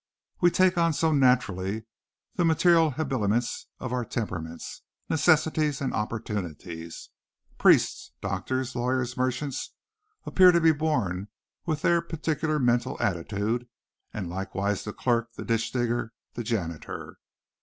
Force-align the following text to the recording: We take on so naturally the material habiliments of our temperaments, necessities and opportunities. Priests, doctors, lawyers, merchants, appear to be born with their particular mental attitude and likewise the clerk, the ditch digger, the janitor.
We 0.39 0.49
take 0.49 0.79
on 0.79 0.93
so 0.93 1.11
naturally 1.11 1.83
the 2.33 2.43
material 2.43 2.89
habiliments 2.89 3.67
of 3.77 3.93
our 3.93 4.03
temperaments, 4.03 4.81
necessities 5.09 5.79
and 5.79 5.93
opportunities. 5.93 7.09
Priests, 7.59 8.09
doctors, 8.19 8.75
lawyers, 8.75 9.15
merchants, 9.15 9.75
appear 10.25 10.51
to 10.53 10.59
be 10.59 10.71
born 10.71 11.27
with 11.67 11.83
their 11.83 12.01
particular 12.01 12.57
mental 12.57 12.97
attitude 12.99 13.67
and 14.11 14.27
likewise 14.27 14.85
the 14.85 14.91
clerk, 14.91 15.33
the 15.33 15.45
ditch 15.45 15.71
digger, 15.71 16.13
the 16.33 16.43
janitor. 16.43 17.19